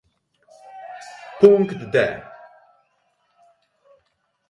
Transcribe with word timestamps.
Punkt 1.39 1.77
D 1.93 1.95